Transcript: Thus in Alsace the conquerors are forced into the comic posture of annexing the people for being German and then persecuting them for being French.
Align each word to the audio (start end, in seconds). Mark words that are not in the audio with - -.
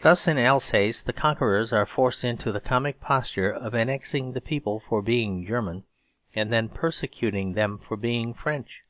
Thus 0.00 0.28
in 0.28 0.36
Alsace 0.36 1.02
the 1.02 1.14
conquerors 1.14 1.72
are 1.72 1.86
forced 1.86 2.24
into 2.24 2.52
the 2.52 2.60
comic 2.60 3.00
posture 3.00 3.50
of 3.50 3.72
annexing 3.72 4.34
the 4.34 4.42
people 4.42 4.80
for 4.80 5.00
being 5.00 5.46
German 5.46 5.84
and 6.36 6.52
then 6.52 6.68
persecuting 6.68 7.54
them 7.54 7.78
for 7.78 7.96
being 7.96 8.34
French. 8.34 8.82